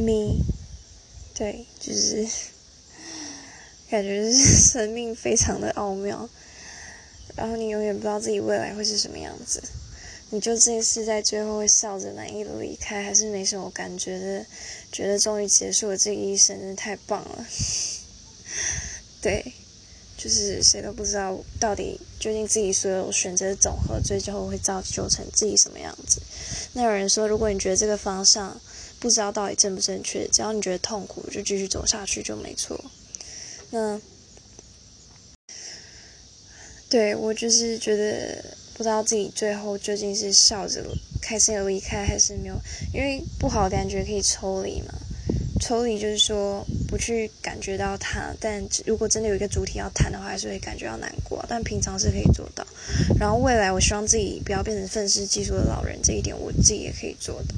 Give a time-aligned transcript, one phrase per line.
[0.00, 0.42] me，
[1.34, 2.26] 对，就是
[3.90, 4.32] 感觉是
[4.70, 6.28] 生命非常的奥妙，
[7.36, 9.62] 然后你永远不知道自己未来会是什么样子，
[10.30, 14.46] 你就这次在最后会笑着满意的离开，还是没什么感觉的，
[14.90, 17.46] 觉得终于结束了这个一生，真的太棒了，
[19.20, 19.52] 对。
[20.22, 26.20] 就是谁都不知道到底究竟自己所有选择的总和，最后会造就成自己什么样子。
[26.74, 28.60] 那有人说，如果你觉得这个方向
[29.00, 32.78] 不知道到底正不正确，只要你觉得痛苦，就继续走下去就没错。
[33.70, 33.98] 那
[36.88, 38.44] 对我就是觉得
[38.74, 40.84] 不知道自己最后究竟是笑着
[41.22, 42.54] 开心的离开，还是没有，
[42.92, 44.94] 因为不好的感觉可以抽离嘛。
[45.60, 51.44] 抽离就是说不去感觉到它，但如果真的有一个主体要谈的话，还是会感觉到难过。
[51.48, 52.66] 但平常是可以做到。
[53.18, 57.54] 然后未来，我希望自己不要变成愤世嫉俗的老人，这一点我自己也可以做到。